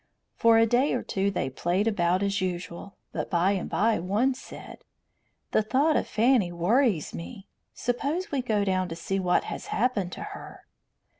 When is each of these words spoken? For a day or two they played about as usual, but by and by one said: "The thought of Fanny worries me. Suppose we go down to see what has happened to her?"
For 0.35 0.57
a 0.57 0.65
day 0.65 0.95
or 0.95 1.03
two 1.03 1.29
they 1.29 1.47
played 1.47 1.87
about 1.87 2.23
as 2.23 2.41
usual, 2.41 2.95
but 3.11 3.29
by 3.29 3.51
and 3.51 3.69
by 3.69 3.99
one 3.99 4.33
said: 4.33 4.83
"The 5.51 5.61
thought 5.61 5.95
of 5.95 6.07
Fanny 6.07 6.51
worries 6.51 7.13
me. 7.13 7.45
Suppose 7.75 8.31
we 8.31 8.41
go 8.41 8.65
down 8.65 8.89
to 8.89 8.95
see 8.95 9.19
what 9.19 9.43
has 9.43 9.67
happened 9.67 10.11
to 10.13 10.23
her?" 10.33 10.65